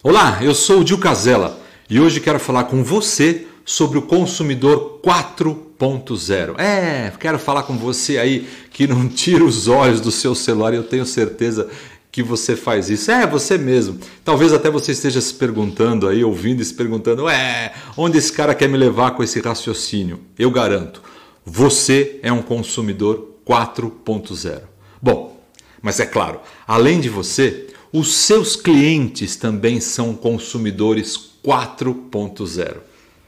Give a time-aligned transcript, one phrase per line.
[0.00, 1.58] Olá, eu sou o Dil Casella
[1.90, 6.56] e hoje quero falar com você sobre o consumidor 4.0.
[6.56, 10.76] É, quero falar com você aí que não tira os olhos do seu celular e
[10.76, 11.68] eu tenho certeza
[12.12, 13.10] que você faz isso.
[13.10, 13.98] É, você mesmo.
[14.24, 18.54] Talvez até você esteja se perguntando aí, ouvindo e se perguntando, é, onde esse cara
[18.54, 20.20] quer me levar com esse raciocínio?
[20.38, 21.02] Eu garanto,
[21.44, 24.60] você é um consumidor 4.0.
[25.02, 25.42] Bom,
[25.82, 26.38] mas é claro,
[26.68, 32.76] além de você, os seus clientes também são consumidores 4.0.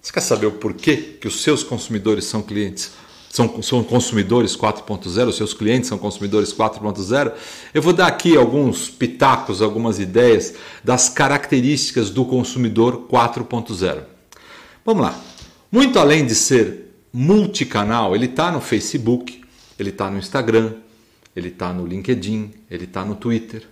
[0.00, 2.92] Você quer saber o porquê que os seus consumidores são clientes?
[3.30, 7.32] São, são consumidores 4.0, os seus clientes são consumidores 4.0.
[7.74, 14.02] Eu vou dar aqui alguns pitacos, algumas ideias das características do consumidor 4.0.
[14.84, 15.20] Vamos lá.
[15.70, 19.42] Muito além de ser multicanal, ele está no Facebook,
[19.78, 20.72] ele está no Instagram,
[21.36, 23.62] ele está no LinkedIn, ele está no Twitter.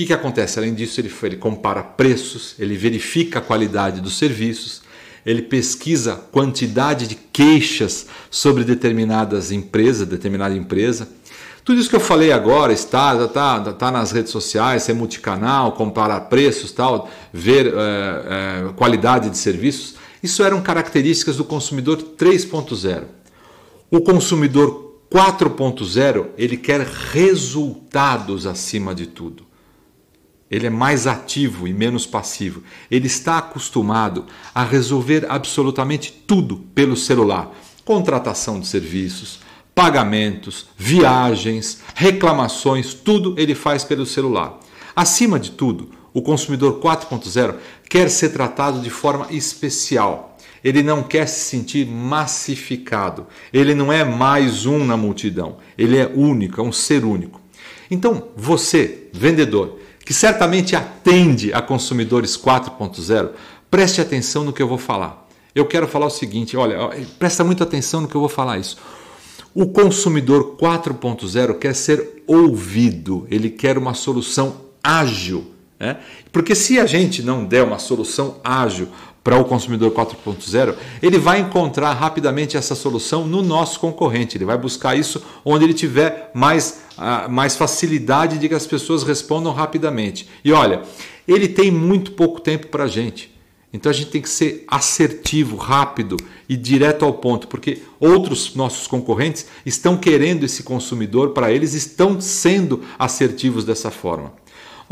[0.00, 0.58] Que, que acontece?
[0.58, 4.80] Além disso, ele, ele compara preços, ele verifica a qualidade dos serviços,
[5.26, 11.06] ele pesquisa quantidade de queixas sobre determinadas empresas, determinada empresa.
[11.62, 16.20] Tudo isso que eu falei agora está, está, está nas redes sociais, é multicanal, comparar
[16.30, 19.96] preços, tal, ver é, é, qualidade de serviços.
[20.22, 23.02] Isso eram características do consumidor 3.0.
[23.90, 29.49] O consumidor 4.0 ele quer resultados acima de tudo.
[30.50, 32.62] Ele é mais ativo e menos passivo.
[32.90, 39.40] Ele está acostumado a resolver absolutamente tudo pelo celular: contratação de serviços,
[39.74, 44.58] pagamentos, viagens, reclamações, tudo ele faz pelo celular.
[44.94, 47.54] Acima de tudo, o consumidor 4.0
[47.88, 50.36] quer ser tratado de forma especial.
[50.62, 53.26] Ele não quer se sentir massificado.
[53.52, 55.56] Ele não é mais um na multidão.
[55.78, 57.40] Ele é único, é um ser único.
[57.90, 59.78] Então, você, vendedor,
[60.10, 63.30] que certamente atende a consumidores 4.0,
[63.70, 65.28] preste atenção no que eu vou falar.
[65.54, 66.76] Eu quero falar o seguinte, olha,
[67.16, 68.76] presta muita atenção no que eu vou falar isso.
[69.54, 75.54] O consumidor 4.0 quer ser ouvido, ele quer uma solução ágil.
[75.80, 75.96] Né?
[76.30, 78.88] Porque se a gente não der uma solução ágil
[79.24, 84.36] para o consumidor 4.0, ele vai encontrar rapidamente essa solução no nosso concorrente.
[84.36, 89.02] Ele vai buscar isso onde ele tiver mais, uh, mais facilidade de que as pessoas
[89.02, 90.28] respondam rapidamente.
[90.44, 90.82] E olha,
[91.26, 93.30] ele tem muito pouco tempo para a gente.
[93.72, 96.16] Então a gente tem que ser assertivo, rápido
[96.48, 102.20] e direto ao ponto, porque outros nossos concorrentes estão querendo esse consumidor para eles, estão
[102.20, 104.32] sendo assertivos dessa forma.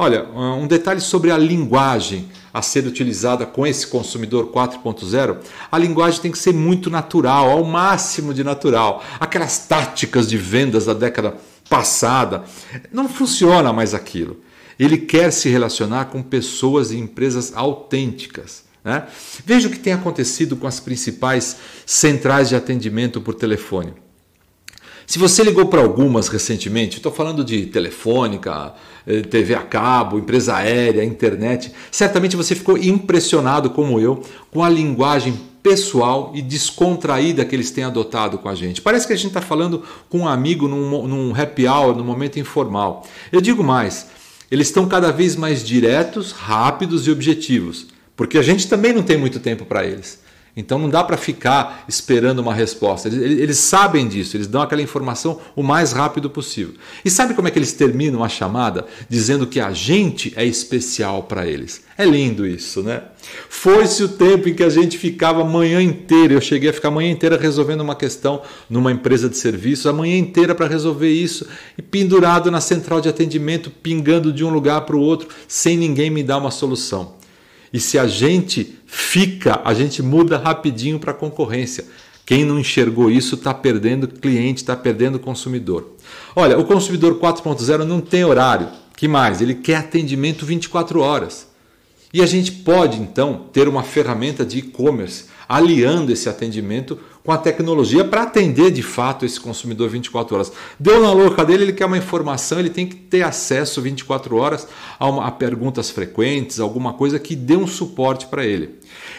[0.00, 5.38] Olha, um detalhe sobre a linguagem a ser utilizada com esse consumidor 4.0,
[5.72, 9.04] a linguagem tem que ser muito natural, ao máximo de natural.
[9.18, 11.36] Aquelas táticas de vendas da década
[11.68, 12.44] passada,
[12.92, 14.40] não funciona mais aquilo.
[14.78, 18.62] Ele quer se relacionar com pessoas e empresas autênticas.
[18.84, 19.04] Né?
[19.44, 23.92] Veja o que tem acontecido com as principais centrais de atendimento por telefone.
[25.08, 28.74] Se você ligou para algumas recentemente, estou falando de telefônica,
[29.06, 34.68] eh, TV a cabo, empresa aérea, internet, certamente você ficou impressionado, como eu, com a
[34.68, 35.32] linguagem
[35.62, 38.82] pessoal e descontraída que eles têm adotado com a gente.
[38.82, 42.38] Parece que a gente está falando com um amigo num, num happy hour, num momento
[42.38, 43.06] informal.
[43.32, 44.08] Eu digo mais,
[44.50, 49.16] eles estão cada vez mais diretos, rápidos e objetivos, porque a gente também não tem
[49.16, 50.20] muito tempo para eles.
[50.56, 53.08] Então não dá para ficar esperando uma resposta.
[53.08, 56.74] Eles, eles, sabem disso, eles dão aquela informação o mais rápido possível.
[57.04, 58.86] E sabe como é que eles terminam a chamada?
[59.08, 61.84] Dizendo que a gente é especial para eles.
[61.96, 63.02] É lindo isso, né?
[63.48, 66.34] Foi-se o tempo em que a gente ficava a manhã inteira.
[66.34, 69.92] Eu cheguei a ficar a manhã inteira resolvendo uma questão numa empresa de serviços, a
[69.92, 74.82] manhã inteira para resolver isso, e pendurado na central de atendimento, pingando de um lugar
[74.82, 77.17] para o outro, sem ninguém me dar uma solução.
[77.72, 81.84] E se a gente fica, a gente muda rapidinho para a concorrência.
[82.24, 85.94] Quem não enxergou isso está perdendo cliente, está perdendo consumidor.
[86.36, 88.68] Olha, o consumidor 4.0 não tem horário.
[88.96, 89.40] Que mais?
[89.40, 91.48] Ele quer atendimento 24 horas.
[92.12, 96.98] E a gente pode então ter uma ferramenta de e-commerce aliando esse atendimento
[97.28, 100.50] com a tecnologia para atender de fato esse consumidor 24 horas.
[100.80, 104.66] Deu na louca dele, ele quer uma informação, ele tem que ter acesso 24 horas
[104.98, 108.76] a, uma, a perguntas frequentes, alguma coisa que dê um suporte para ele.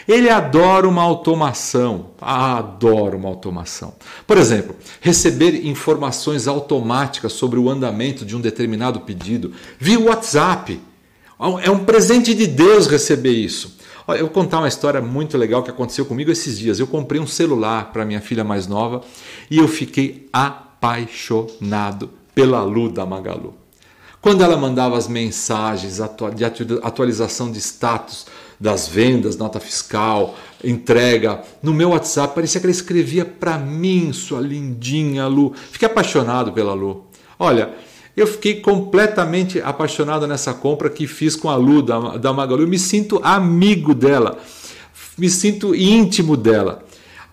[0.08, 3.94] Ele adora uma automação, adora uma automação.
[4.26, 10.82] Por exemplo, receber informações automáticas sobre o andamento de um determinado pedido via WhatsApp.
[11.62, 13.78] É um presente de Deus receber isso.
[14.10, 16.80] Olha, eu vou contar uma história muito legal que aconteceu comigo esses dias.
[16.80, 19.04] Eu comprei um celular para minha filha mais nova
[19.52, 23.54] e eu fiquei apaixonado pela Lu da Magalu.
[24.20, 26.00] Quando ela mandava as mensagens
[26.36, 26.44] de
[26.82, 28.26] atualização de status
[28.60, 34.42] das vendas, nota fiscal, entrega, no meu WhatsApp, parecia que ela escrevia para mim, sua
[34.42, 35.54] lindinha Lu.
[35.54, 37.06] Fiquei apaixonado pela Lu.
[37.38, 37.76] Olha,
[38.20, 42.64] eu fiquei completamente apaixonado nessa compra que fiz com a Lu da, da Magalu.
[42.64, 44.38] Eu me sinto amigo dela,
[45.18, 46.84] me sinto íntimo dela.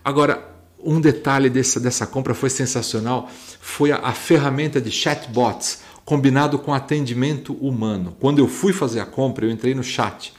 [0.03, 0.47] Agora,
[0.79, 3.29] um detalhe dessa, dessa compra foi sensacional,
[3.59, 8.15] foi a, a ferramenta de chatbots combinado com atendimento humano.
[8.19, 10.33] Quando eu fui fazer a compra, eu entrei no chat.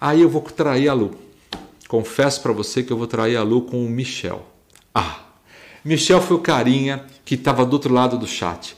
[0.00, 1.14] Aí eu vou trair a Lu.
[1.86, 4.46] Confesso para você que eu vou trair a Lu com o Michel.
[4.94, 5.20] Ah,
[5.84, 8.74] Michel foi o carinha que estava do outro lado do chat.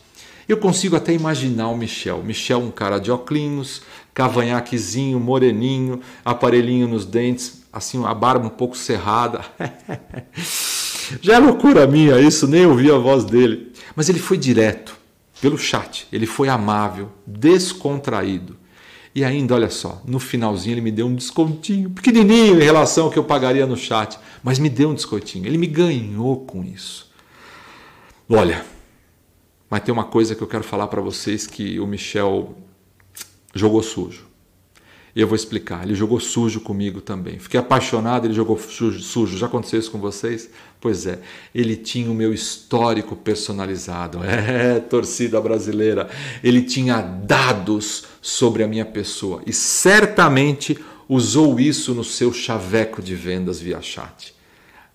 [0.48, 2.22] Eu consigo até imaginar o Michel.
[2.24, 3.82] Michel, um cara de óculos,
[4.14, 9.44] cavanhaquezinho, moreninho, aparelhinho nos dentes, assim, a barba um pouco cerrada.
[11.20, 13.72] Já é loucura minha isso, nem ouvi a voz dele.
[13.94, 14.96] Mas ele foi direto
[15.38, 16.08] pelo chat.
[16.10, 18.56] Ele foi amável, descontraído.
[19.14, 23.10] E ainda, olha só, no finalzinho ele me deu um descontinho, pequenininho em relação ao
[23.10, 25.46] que eu pagaria no chat, mas me deu um descontinho.
[25.46, 27.10] Ele me ganhou com isso.
[28.28, 28.64] Olha,
[29.70, 32.56] mas tem uma coisa que eu quero falar para vocês que o Michel
[33.54, 34.28] jogou sujo.
[35.14, 35.82] Eu vou explicar.
[35.82, 37.38] Ele jogou sujo comigo também.
[37.38, 39.36] Fiquei apaixonado, ele jogou sujo, sujo.
[39.36, 40.48] Já aconteceu isso com vocês?
[40.80, 41.18] Pois é.
[41.52, 44.22] Ele tinha o meu histórico personalizado.
[44.22, 46.08] É, torcida brasileira.
[46.42, 50.78] Ele tinha dados sobre a minha pessoa e certamente
[51.08, 54.37] usou isso no seu chaveco de vendas via chat.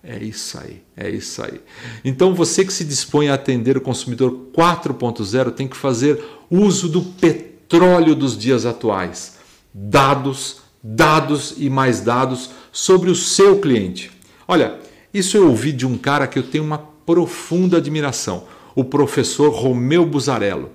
[0.06, 1.60] É isso aí, é isso aí.
[2.04, 7.00] Então você que se dispõe a atender o consumidor 4.0 tem que fazer uso do
[7.00, 9.34] petróleo dos dias atuais
[9.74, 14.12] dados, dados e mais dados sobre o seu cliente.
[14.46, 14.78] Olha,
[15.12, 20.06] isso eu ouvi de um cara que eu tenho uma profunda admiração, o professor Romeu
[20.06, 20.70] Buzarello.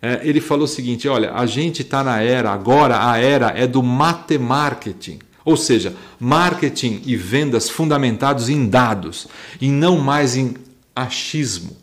[0.00, 3.66] É, ele falou o seguinte: olha, a gente está na era, agora a era é
[3.66, 5.18] do matemarketing.
[5.48, 9.26] Ou seja, marketing e vendas fundamentados em dados
[9.58, 10.54] e não mais em
[10.94, 11.74] achismo.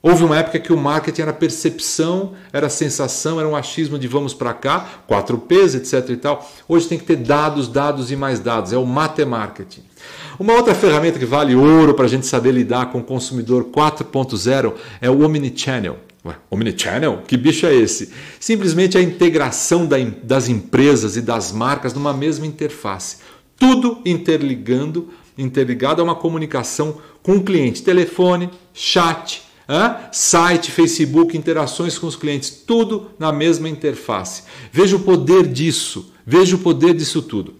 [0.00, 4.32] Houve uma época que o marketing era percepção, era sensação, era um achismo de vamos
[4.32, 6.50] para cá, 4Ps, etc e tal.
[6.66, 9.82] Hoje tem que ter dados, dados e mais dados, é o matemarketing.
[10.38, 14.72] Uma outra ferramenta que vale ouro para a gente saber lidar com o consumidor 4.0
[15.02, 15.98] é o Omnichannel.
[16.50, 17.22] Omnichannel?
[17.26, 18.10] Que bicho é esse?
[18.40, 19.88] Simplesmente a integração
[20.22, 23.18] das empresas e das marcas numa mesma interface.
[23.56, 27.82] Tudo interligando, interligado a uma comunicação com o cliente.
[27.82, 29.42] Telefone, chat,
[30.12, 34.44] site, Facebook, interações com os clientes, tudo na mesma interface.
[34.72, 37.54] Veja o poder disso, veja o poder disso tudo.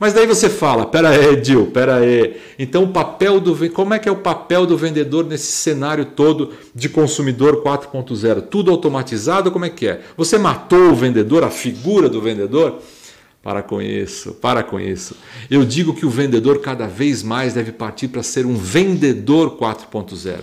[0.00, 2.40] Mas daí você fala, pera aí, Dil, pera aí.
[2.58, 6.54] Então o papel do como é que é o papel do vendedor nesse cenário todo
[6.74, 8.40] de consumidor 4.0?
[8.48, 10.00] Tudo automatizado, como é que é?
[10.16, 12.78] Você matou o vendedor, a figura do vendedor?
[13.42, 15.14] Para com isso, para com isso.
[15.50, 20.38] Eu digo que o vendedor cada vez mais deve partir para ser um vendedor 4.0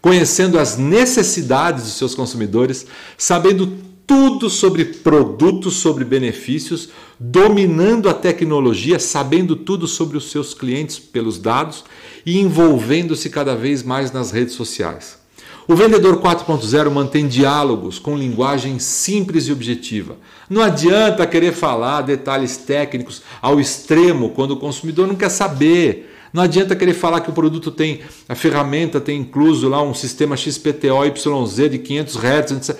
[0.00, 2.84] conhecendo as necessidades dos seus consumidores,
[3.16, 3.72] sabendo
[4.06, 6.88] tudo sobre produtos, sobre benefícios,
[7.18, 11.84] dominando a tecnologia, sabendo tudo sobre os seus clientes pelos dados
[12.24, 15.22] e envolvendo-se cada vez mais nas redes sociais.
[15.66, 20.16] O vendedor 4.0 mantém diálogos com linguagem simples e objetiva.
[20.50, 26.12] Não adianta querer falar detalhes técnicos ao extremo quando o consumidor não quer saber.
[26.32, 30.36] Não adianta querer falar que o produto tem, a ferramenta tem incluso lá um sistema
[30.36, 32.76] XPTO YZ de 500 Hz.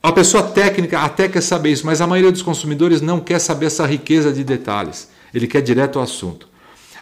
[0.00, 3.66] A pessoa técnica até quer saber isso, mas a maioria dos consumidores não quer saber
[3.66, 5.08] essa riqueza de detalhes.
[5.34, 6.48] Ele quer direto ao assunto.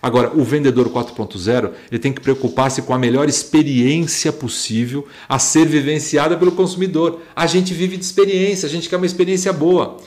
[0.00, 5.66] Agora, o vendedor 4.0 ele tem que preocupar-se com a melhor experiência possível a ser
[5.66, 7.20] vivenciada pelo consumidor.
[7.34, 9.98] A gente vive de experiência, a gente quer uma experiência boa.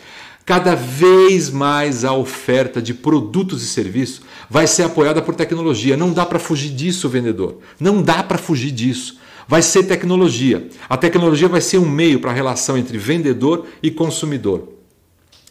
[0.44, 5.96] Cada vez mais a oferta de produtos e serviços vai ser apoiada por tecnologia.
[5.96, 7.60] Não dá para fugir disso, vendedor.
[7.80, 9.20] Não dá para fugir disso.
[9.50, 10.70] Vai ser tecnologia.
[10.88, 14.74] A tecnologia vai ser um meio para a relação entre vendedor e consumidor.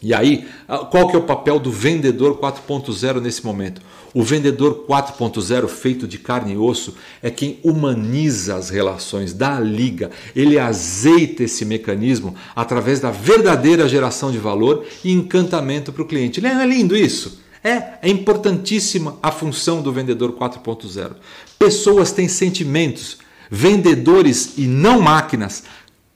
[0.00, 0.47] E aí,
[0.88, 3.83] qual que é o papel do vendedor 4.0 nesse momento?
[4.14, 9.61] O vendedor 4.0 feito de carne e osso é quem humaniza as relações, dá a
[9.61, 16.07] liga, ele azeita esse mecanismo através da verdadeira geração de valor e encantamento para o
[16.07, 16.40] cliente.
[16.40, 17.40] Não é lindo isso?
[17.64, 21.17] É, é importantíssima a função do vendedor 4.0.
[21.59, 23.19] Pessoas têm sentimentos,
[23.50, 25.64] vendedores e não máquinas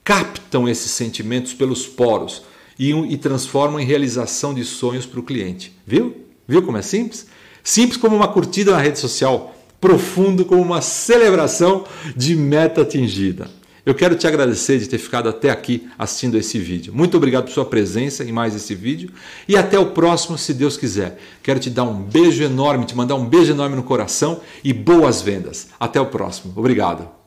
[0.04, 2.42] captam esses sentimentos pelos poros
[2.78, 5.72] e, e transformam em realização de sonhos para o cliente.
[5.86, 6.16] Viu?
[6.46, 7.26] Viu como é simples?
[7.62, 11.84] Simples como uma curtida na rede social, profundo como uma celebração
[12.16, 13.48] de meta atingida.
[13.84, 16.92] Eu quero te agradecer de ter ficado até aqui assistindo esse vídeo.
[16.94, 19.10] Muito obrigado por sua presença em mais esse vídeo
[19.48, 21.18] e até o próximo, se Deus quiser.
[21.42, 25.20] Quero te dar um beijo enorme, te mandar um beijo enorme no coração e boas
[25.20, 25.68] vendas.
[25.80, 26.52] Até o próximo.
[26.54, 27.21] Obrigado.